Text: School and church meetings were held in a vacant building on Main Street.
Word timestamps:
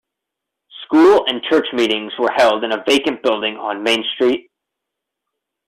School 0.83 1.25
and 1.27 1.43
church 1.43 1.67
meetings 1.73 2.11
were 2.17 2.31
held 2.35 2.63
in 2.63 2.71
a 2.71 2.83
vacant 2.87 3.21
building 3.21 3.55
on 3.57 3.83
Main 3.83 4.03
Street. 4.15 4.49